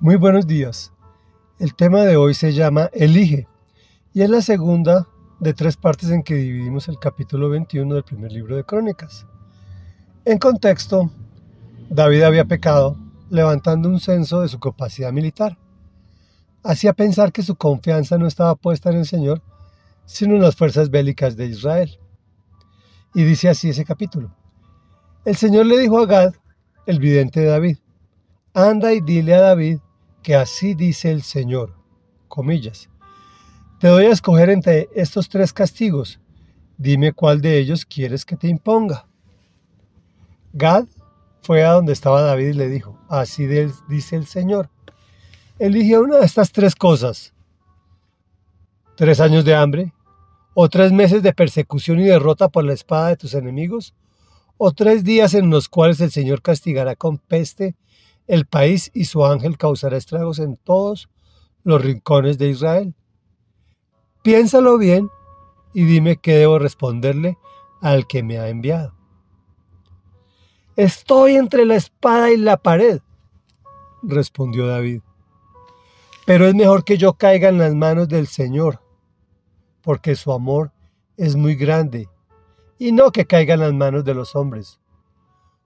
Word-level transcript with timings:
Muy 0.00 0.14
buenos 0.14 0.46
días. 0.46 0.92
El 1.58 1.74
tema 1.74 2.02
de 2.02 2.16
hoy 2.16 2.32
se 2.32 2.52
llama 2.52 2.88
Elige 2.92 3.48
y 4.14 4.22
es 4.22 4.30
la 4.30 4.42
segunda 4.42 5.08
de 5.40 5.54
tres 5.54 5.76
partes 5.76 6.10
en 6.10 6.22
que 6.22 6.36
dividimos 6.36 6.86
el 6.86 7.00
capítulo 7.00 7.48
21 7.48 7.92
del 7.92 8.04
primer 8.04 8.30
libro 8.30 8.54
de 8.54 8.62
Crónicas. 8.62 9.26
En 10.24 10.38
contexto, 10.38 11.10
David 11.90 12.22
había 12.22 12.44
pecado 12.44 12.96
levantando 13.28 13.88
un 13.88 13.98
censo 13.98 14.40
de 14.40 14.46
su 14.46 14.60
capacidad 14.60 15.12
militar. 15.12 15.58
Hacía 16.62 16.92
pensar 16.92 17.32
que 17.32 17.42
su 17.42 17.56
confianza 17.56 18.18
no 18.18 18.28
estaba 18.28 18.54
puesta 18.54 18.90
en 18.90 18.98
el 18.98 19.06
Señor, 19.06 19.42
sino 20.04 20.36
en 20.36 20.42
las 20.42 20.54
fuerzas 20.54 20.90
bélicas 20.90 21.36
de 21.36 21.46
Israel. 21.46 21.98
Y 23.14 23.24
dice 23.24 23.48
así 23.48 23.70
ese 23.70 23.84
capítulo. 23.84 24.32
El 25.24 25.34
Señor 25.34 25.66
le 25.66 25.76
dijo 25.76 25.98
a 25.98 26.06
Gad, 26.06 26.34
el 26.86 27.00
vidente 27.00 27.40
de 27.40 27.46
David, 27.46 27.78
anda 28.54 28.92
y 28.92 29.00
dile 29.00 29.34
a 29.34 29.40
David 29.40 29.80
así 30.34 30.74
dice 30.74 31.10
el 31.10 31.22
Señor, 31.22 31.74
comillas, 32.28 32.88
te 33.80 33.88
doy 33.88 34.06
a 34.06 34.10
escoger 34.10 34.50
entre 34.50 34.88
estos 34.94 35.28
tres 35.28 35.52
castigos, 35.52 36.20
dime 36.76 37.12
cuál 37.12 37.40
de 37.40 37.58
ellos 37.58 37.84
quieres 37.84 38.24
que 38.24 38.36
te 38.36 38.48
imponga. 38.48 39.06
Gad 40.52 40.86
fue 41.42 41.64
a 41.64 41.72
donde 41.72 41.92
estaba 41.92 42.22
David 42.22 42.48
y 42.48 42.52
le 42.54 42.68
dijo, 42.68 42.98
así 43.08 43.46
dice 43.46 44.16
el 44.16 44.26
Señor, 44.26 44.70
elige 45.58 45.98
una 45.98 46.16
de 46.16 46.26
estas 46.26 46.52
tres 46.52 46.74
cosas, 46.74 47.32
tres 48.96 49.20
años 49.20 49.44
de 49.44 49.54
hambre, 49.54 49.92
o 50.54 50.68
tres 50.68 50.90
meses 50.90 51.22
de 51.22 51.32
persecución 51.32 52.00
y 52.00 52.04
derrota 52.04 52.48
por 52.48 52.64
la 52.64 52.72
espada 52.72 53.08
de 53.08 53.16
tus 53.16 53.34
enemigos, 53.34 53.94
o 54.56 54.72
tres 54.72 55.04
días 55.04 55.34
en 55.34 55.50
los 55.50 55.68
cuales 55.68 56.00
el 56.00 56.10
Señor 56.10 56.42
castigará 56.42 56.96
con 56.96 57.18
peste 57.18 57.76
el 58.28 58.46
país 58.46 58.90
y 58.94 59.06
su 59.06 59.24
ángel 59.24 59.58
causará 59.58 59.96
estragos 59.96 60.38
en 60.38 60.56
todos 60.56 61.08
los 61.64 61.82
rincones 61.82 62.38
de 62.38 62.50
Israel. 62.50 62.94
Piénsalo 64.22 64.78
bien 64.78 65.10
y 65.72 65.84
dime 65.84 66.18
qué 66.18 66.34
debo 66.34 66.58
responderle 66.58 67.38
al 67.80 68.06
que 68.06 68.22
me 68.22 68.38
ha 68.38 68.48
enviado. 68.48 68.94
Estoy 70.76 71.34
entre 71.34 71.64
la 71.64 71.74
espada 71.74 72.30
y 72.30 72.36
la 72.36 72.58
pared, 72.58 73.00
respondió 74.02 74.66
David. 74.66 75.00
Pero 76.26 76.46
es 76.46 76.54
mejor 76.54 76.84
que 76.84 76.98
yo 76.98 77.14
caiga 77.14 77.48
en 77.48 77.58
las 77.58 77.74
manos 77.74 78.08
del 78.08 78.26
Señor, 78.26 78.82
porque 79.82 80.14
su 80.14 80.30
amor 80.32 80.72
es 81.16 81.34
muy 81.34 81.56
grande, 81.56 82.08
y 82.78 82.92
no 82.92 83.10
que 83.10 83.26
caiga 83.26 83.54
en 83.54 83.60
las 83.60 83.72
manos 83.72 84.04
de 84.04 84.14
los 84.14 84.36
hombres. 84.36 84.78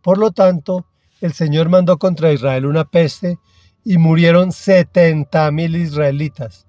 Por 0.00 0.16
lo 0.18 0.30
tanto, 0.30 0.86
el 1.24 1.32
Señor 1.32 1.70
mandó 1.70 1.96
contra 1.96 2.32
Israel 2.32 2.66
una 2.66 2.84
peste 2.84 3.38
y 3.82 3.96
murieron 3.96 4.52
setenta 4.52 5.50
mil 5.50 5.74
israelitas. 5.74 6.66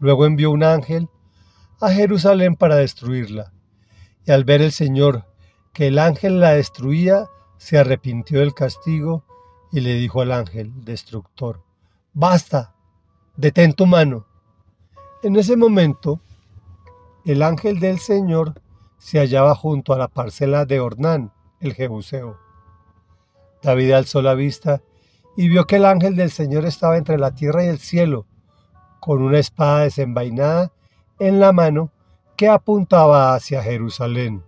Luego 0.00 0.26
envió 0.26 0.50
un 0.50 0.64
ángel 0.64 1.08
a 1.80 1.92
Jerusalén 1.92 2.56
para 2.56 2.74
destruirla. 2.74 3.52
Y 4.26 4.32
al 4.32 4.42
ver 4.42 4.60
el 4.60 4.72
Señor 4.72 5.24
que 5.72 5.86
el 5.86 6.00
ángel 6.00 6.40
la 6.40 6.50
destruía, 6.50 7.28
se 7.58 7.78
arrepintió 7.78 8.40
del 8.40 8.54
castigo 8.54 9.24
y 9.70 9.78
le 9.82 9.94
dijo 9.94 10.20
al 10.20 10.32
ángel 10.32 10.72
destructor, 10.84 11.62
Basta, 12.12 12.74
detén 13.36 13.74
tu 13.74 13.86
mano. 13.86 14.26
En 15.22 15.36
ese 15.36 15.56
momento, 15.56 16.20
el 17.24 17.40
ángel 17.40 17.78
del 17.78 18.00
Señor 18.00 18.60
se 18.98 19.20
hallaba 19.20 19.54
junto 19.54 19.92
a 19.92 19.98
la 19.98 20.08
parcela 20.08 20.64
de 20.64 20.80
Ornán, 20.80 21.32
el 21.60 21.74
Jebuseo. 21.74 22.49
David 23.62 23.92
alzó 23.92 24.22
la 24.22 24.34
vista 24.34 24.82
y 25.36 25.48
vio 25.48 25.66
que 25.66 25.76
el 25.76 25.84
ángel 25.84 26.16
del 26.16 26.30
Señor 26.30 26.64
estaba 26.64 26.96
entre 26.96 27.18
la 27.18 27.34
tierra 27.34 27.64
y 27.64 27.68
el 27.68 27.78
cielo, 27.78 28.26
con 29.00 29.22
una 29.22 29.38
espada 29.38 29.80
desenvainada 29.80 30.72
en 31.18 31.40
la 31.40 31.52
mano 31.52 31.90
que 32.36 32.48
apuntaba 32.48 33.34
hacia 33.34 33.62
Jerusalén. 33.62 34.42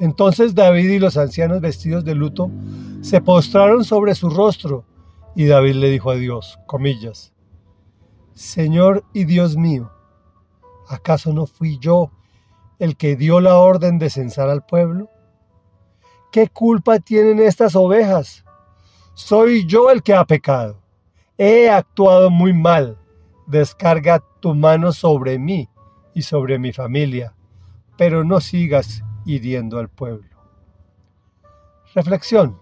Entonces 0.00 0.54
David 0.54 0.90
y 0.90 0.98
los 0.98 1.16
ancianos 1.16 1.60
vestidos 1.60 2.04
de 2.04 2.14
luto 2.14 2.50
se 3.00 3.20
postraron 3.20 3.84
sobre 3.84 4.14
su 4.14 4.30
rostro, 4.30 4.84
y 5.34 5.46
David 5.46 5.74
le 5.74 5.90
dijo 5.90 6.10
a 6.10 6.16
Dios, 6.16 6.58
comillas, 6.66 7.32
Señor 8.34 9.04
y 9.12 9.24
Dios 9.24 9.56
mío, 9.56 9.90
¿acaso 10.88 11.32
no 11.32 11.46
fui 11.46 11.78
yo 11.78 12.10
el 12.78 12.96
que 12.96 13.16
dio 13.16 13.40
la 13.40 13.58
orden 13.58 13.98
de 13.98 14.10
censar 14.10 14.48
al 14.48 14.64
pueblo? 14.64 15.10
¿Qué 16.30 16.48
culpa 16.48 16.98
tienen 16.98 17.40
estas 17.40 17.74
ovejas? 17.74 18.44
Soy 19.14 19.66
yo 19.66 19.90
el 19.90 20.02
que 20.02 20.14
ha 20.14 20.24
pecado. 20.24 20.80
He 21.38 21.70
actuado 21.70 22.30
muy 22.30 22.52
mal. 22.52 22.98
Descarga 23.46 24.22
tu 24.40 24.54
mano 24.54 24.92
sobre 24.92 25.38
mí 25.38 25.68
y 26.14 26.22
sobre 26.22 26.58
mi 26.58 26.72
familia, 26.72 27.34
pero 27.96 28.24
no 28.24 28.40
sigas 28.40 29.02
hiriendo 29.24 29.78
al 29.78 29.88
pueblo. 29.88 30.28
Reflexión. 31.94 32.60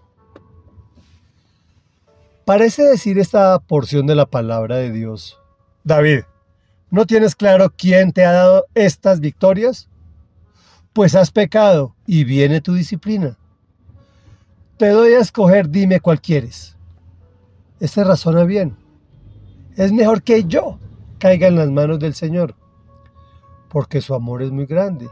Parece 2.45 2.83
decir 2.83 3.19
esta 3.19 3.59
porción 3.59 4.07
de 4.07 4.15
la 4.15 4.25
palabra 4.25 4.77
de 4.77 4.91
Dios. 4.91 5.37
David, 5.83 6.21
¿no 6.89 7.05
tienes 7.05 7.35
claro 7.35 7.73
quién 7.77 8.13
te 8.13 8.23
ha 8.23 8.31
dado 8.31 8.65
estas 8.73 9.19
victorias? 9.19 9.89
Pues 10.93 11.15
has 11.15 11.31
pecado 11.31 11.95
y 12.05 12.23
viene 12.23 12.61
tu 12.61 12.73
disciplina. 12.73 13.37
Te 14.77 14.89
doy 14.89 15.13
a 15.13 15.19
escoger, 15.19 15.69
dime 15.69 15.99
cuál 15.99 16.21
quieres. 16.21 16.77
Este 17.79 18.03
razona 18.03 18.43
bien. 18.43 18.77
Es 19.75 19.91
mejor 19.91 20.21
que 20.21 20.43
yo 20.43 20.77
caiga 21.17 21.47
en 21.47 21.55
las 21.55 21.71
manos 21.71 21.97
del 21.97 22.13
Señor, 22.13 22.53
porque 23.69 24.01
su 24.01 24.13
amor 24.13 24.43
es 24.43 24.51
muy 24.51 24.67
grande, 24.67 25.09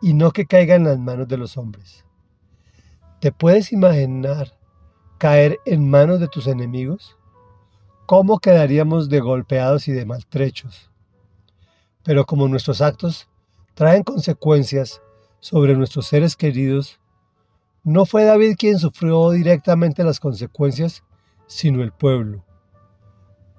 y 0.00 0.14
no 0.14 0.30
que 0.30 0.46
caiga 0.46 0.76
en 0.76 0.84
las 0.84 0.98
manos 0.98 1.28
de 1.28 1.36
los 1.36 1.58
hombres. 1.58 2.06
¿Te 3.20 3.32
puedes 3.32 3.70
imaginar 3.70 4.54
caer 5.18 5.58
en 5.66 5.90
manos 5.90 6.18
de 6.18 6.28
tus 6.28 6.46
enemigos? 6.46 7.18
¿Cómo 8.06 8.38
quedaríamos 8.38 9.10
de 9.10 9.20
golpeados 9.20 9.88
y 9.88 9.92
de 9.92 10.06
maltrechos? 10.06 10.90
Pero 12.02 12.24
como 12.24 12.48
nuestros 12.48 12.80
actos 12.80 13.28
traen 13.74 14.04
consecuencias 14.04 15.02
sobre 15.40 15.76
nuestros 15.76 16.06
seres 16.06 16.34
queridos, 16.34 16.98
no 17.86 18.04
fue 18.04 18.24
David 18.24 18.56
quien 18.58 18.80
sufrió 18.80 19.30
directamente 19.30 20.02
las 20.02 20.18
consecuencias, 20.18 21.04
sino 21.46 21.84
el 21.84 21.92
pueblo. 21.92 22.44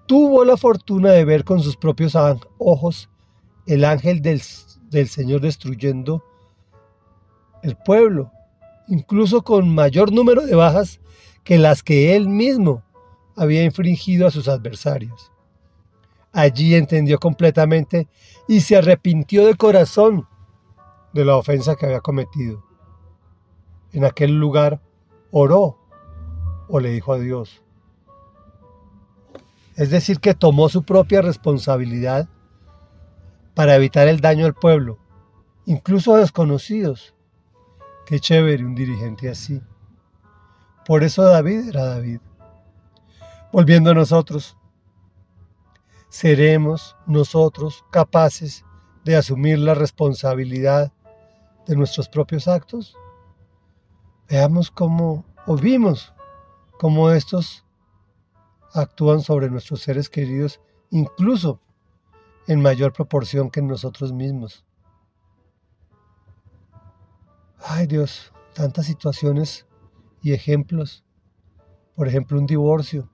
Tuvo 0.05 0.43
la 0.43 0.57
fortuna 0.57 1.11
de 1.11 1.23
ver 1.23 1.45
con 1.45 1.61
sus 1.61 1.77
propios 1.77 2.13
ojos 2.57 3.09
el 3.67 3.85
ángel 3.85 4.21
del, 4.21 4.41
del 4.89 5.07
Señor 5.07 5.39
destruyendo 5.39 6.25
el 7.63 7.77
pueblo, 7.77 8.29
incluso 8.89 9.43
con 9.43 9.73
mayor 9.73 10.11
número 10.11 10.45
de 10.45 10.55
bajas 10.55 10.99
que 11.45 11.57
las 11.57 11.81
que 11.81 12.13
él 12.17 12.27
mismo 12.27 12.83
había 13.37 13.63
infringido 13.63 14.27
a 14.27 14.31
sus 14.31 14.49
adversarios. 14.49 15.31
Allí 16.33 16.75
entendió 16.75 17.17
completamente 17.17 18.09
y 18.45 18.59
se 18.59 18.75
arrepintió 18.75 19.45
de 19.45 19.55
corazón 19.55 20.27
de 21.13 21.23
la 21.23 21.37
ofensa 21.37 21.77
que 21.77 21.85
había 21.85 22.01
cometido 22.01 22.66
en 23.93 24.05
aquel 24.05 24.39
lugar 24.39 24.81
oró 25.31 25.77
o 26.67 26.79
le 26.79 26.89
dijo 26.89 27.13
a 27.13 27.19
Dios. 27.19 27.61
Es 29.75 29.89
decir, 29.89 30.19
que 30.19 30.33
tomó 30.33 30.69
su 30.69 30.83
propia 30.83 31.21
responsabilidad 31.21 32.27
para 33.53 33.75
evitar 33.75 34.07
el 34.07 34.21
daño 34.21 34.45
al 34.45 34.53
pueblo, 34.53 34.97
incluso 35.65 36.15
a 36.15 36.19
desconocidos. 36.19 37.15
Qué 38.05 38.19
chévere 38.19 38.65
un 38.65 38.75
dirigente 38.75 39.29
así. 39.29 39.61
Por 40.85 41.03
eso 41.03 41.23
David 41.23 41.69
era 41.69 41.85
David. 41.85 42.21
Volviendo 43.51 43.91
a 43.91 43.93
nosotros, 43.93 44.57
¿seremos 46.09 46.95
nosotros 47.05 47.83
capaces 47.91 48.63
de 49.03 49.15
asumir 49.15 49.59
la 49.59 49.73
responsabilidad 49.73 50.91
de 51.65 51.75
nuestros 51.75 52.09
propios 52.09 52.47
actos? 52.47 52.95
Veamos 54.29 54.71
cómo, 54.71 55.25
o 55.45 55.55
vimos 55.55 56.13
cómo 56.79 57.11
estos 57.11 57.65
actúan 58.73 59.21
sobre 59.21 59.49
nuestros 59.49 59.81
seres 59.81 60.09
queridos, 60.09 60.59
incluso 60.89 61.61
en 62.47 62.61
mayor 62.61 62.91
proporción 62.93 63.49
que 63.49 63.61
en 63.61 63.67
nosotros 63.67 64.11
mismos. 64.11 64.65
Ay 67.59 67.87
Dios, 67.87 68.33
tantas 68.53 68.85
situaciones 68.85 69.65
y 70.21 70.33
ejemplos. 70.33 71.03
Por 71.95 72.07
ejemplo, 72.07 72.37
un 72.37 72.45
divorcio. 72.45 73.09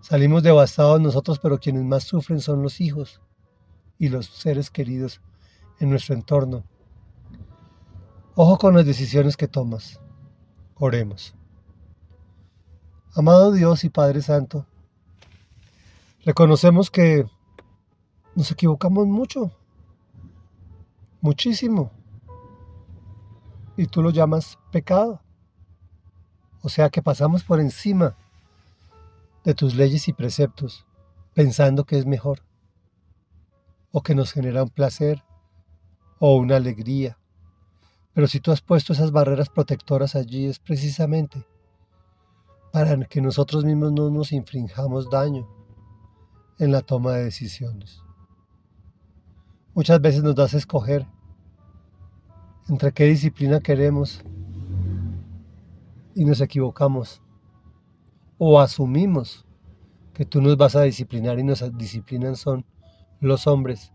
Salimos 0.00 0.42
devastados 0.42 1.00
nosotros, 1.00 1.38
pero 1.38 1.58
quienes 1.58 1.84
más 1.84 2.04
sufren 2.04 2.40
son 2.40 2.62
los 2.62 2.80
hijos 2.80 3.20
y 3.98 4.08
los 4.08 4.26
seres 4.26 4.70
queridos 4.70 5.20
en 5.78 5.90
nuestro 5.90 6.14
entorno. 6.14 6.64
Ojo 8.34 8.58
con 8.58 8.74
las 8.74 8.86
decisiones 8.86 9.36
que 9.36 9.48
tomas. 9.48 10.00
Oremos. 10.76 11.34
Amado 13.14 13.52
Dios 13.52 13.84
y 13.84 13.90
Padre 13.90 14.22
Santo, 14.22 14.66
Reconocemos 16.24 16.88
que 16.88 17.26
nos 18.36 18.52
equivocamos 18.52 19.08
mucho, 19.08 19.50
muchísimo. 21.20 21.90
Y 23.76 23.86
tú 23.86 24.02
lo 24.02 24.10
llamas 24.10 24.56
pecado. 24.70 25.20
O 26.60 26.68
sea 26.68 26.90
que 26.90 27.02
pasamos 27.02 27.42
por 27.42 27.58
encima 27.58 28.16
de 29.42 29.54
tus 29.54 29.74
leyes 29.74 30.06
y 30.06 30.12
preceptos, 30.12 30.86
pensando 31.34 31.84
que 31.84 31.98
es 31.98 32.06
mejor, 32.06 32.44
o 33.90 34.00
que 34.00 34.14
nos 34.14 34.32
genera 34.32 34.62
un 34.62 34.70
placer 34.70 35.24
o 36.20 36.36
una 36.36 36.54
alegría. 36.54 37.18
Pero 38.14 38.26
si 38.26 38.40
tú 38.40 38.52
has 38.52 38.60
puesto 38.60 38.92
esas 38.92 39.10
barreras 39.10 39.48
protectoras 39.48 40.14
allí 40.14 40.46
es 40.46 40.58
precisamente 40.58 41.46
para 42.72 42.96
que 43.04 43.20
nosotros 43.20 43.64
mismos 43.64 43.92
no 43.92 44.10
nos 44.10 44.32
infringamos 44.32 45.10
daño 45.10 45.48
en 46.58 46.72
la 46.72 46.82
toma 46.82 47.12
de 47.12 47.24
decisiones. 47.24 48.02
Muchas 49.74 50.00
veces 50.00 50.22
nos 50.22 50.34
das 50.34 50.54
a 50.54 50.58
escoger 50.58 51.06
entre 52.68 52.92
qué 52.92 53.04
disciplina 53.04 53.60
queremos 53.60 54.22
y 56.14 56.24
nos 56.24 56.40
equivocamos 56.40 57.22
o 58.38 58.60
asumimos 58.60 59.46
que 60.12 60.26
tú 60.26 60.42
nos 60.42 60.56
vas 60.56 60.76
a 60.76 60.82
disciplinar 60.82 61.38
y 61.38 61.44
nos 61.44 61.64
disciplinan 61.78 62.36
son 62.36 62.64
los 63.20 63.46
hombres, 63.46 63.92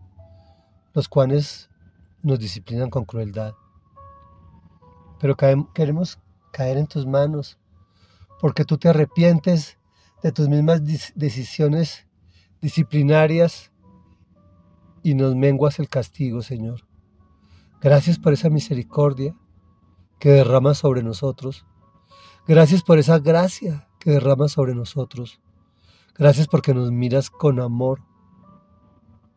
los 0.94 1.08
cuales 1.08 1.70
nos 2.22 2.38
disciplinan 2.38 2.90
con 2.90 3.04
crueldad. 3.04 3.54
Pero 5.20 5.36
queremos 5.74 6.18
caer 6.52 6.76
en 6.76 6.86
tus 6.86 7.06
manos 7.06 7.58
porque 8.40 8.64
tú 8.64 8.78
te 8.78 8.88
arrepientes 8.88 9.78
de 10.22 10.32
tus 10.32 10.48
mismas 10.48 10.82
decisiones 11.14 12.06
disciplinarias 12.60 13.72
y 15.02 15.14
nos 15.14 15.34
menguas 15.34 15.78
el 15.78 15.88
castigo, 15.88 16.42
Señor. 16.42 16.86
Gracias 17.80 18.18
por 18.18 18.32
esa 18.32 18.50
misericordia 18.50 19.36
que 20.18 20.30
derramas 20.30 20.78
sobre 20.78 21.02
nosotros. 21.02 21.64
Gracias 22.46 22.82
por 22.82 22.98
esa 22.98 23.18
gracia 23.18 23.88
que 24.00 24.10
derramas 24.10 24.52
sobre 24.52 24.74
nosotros. 24.74 25.40
Gracias 26.16 26.48
porque 26.48 26.74
nos 26.74 26.90
miras 26.90 27.30
con 27.30 27.60
amor 27.60 28.00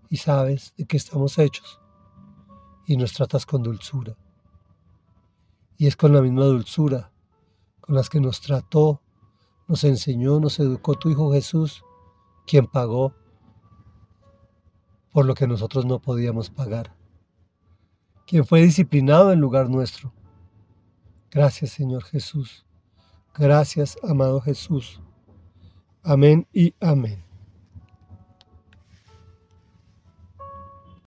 y 0.10 0.18
sabes 0.18 0.74
de 0.77 0.86
qué 0.86 0.98
estamos 0.98 1.38
hechos 1.38 1.80
y 2.88 2.98
nos 2.98 3.13
tratas 3.13 3.45
con 3.45 3.62
dulzura. 3.62 4.18
Y 5.81 5.88
es 5.88 5.95
con 5.95 6.13
la 6.13 6.22
misma 6.22 6.45
dulzura 6.45 7.12
con 7.80 7.95
las 7.95 8.07
que 8.07 8.19
nos 8.19 8.39
trató, 8.39 9.01
nos 9.68 9.83
enseñó, 9.83 10.39
nos 10.39 10.60
educó 10.60 10.94
tu 10.94 11.10
Hijo 11.10 11.33
Jesús, 11.33 11.83
quien 12.45 12.68
pagó 12.68 13.16
por 15.12 15.25
lo 15.25 15.33
que 15.33 15.48
nosotros 15.48 15.88
no 15.88 15.98
podíamos 15.98 16.51
pagar, 16.51 16.95
quien 18.28 18.45
fue 18.45 18.62
disciplinado 18.62 19.31
en 19.31 19.39
lugar 19.39 19.72
nuestro. 19.72 20.13
Gracias 21.31 21.72
Señor 21.72 22.04
Jesús, 22.04 22.63
gracias 23.34 23.98
amado 24.04 24.39
Jesús. 24.39 25.01
Amén 26.04 26.48
y 26.54 26.75
amén. 26.80 27.31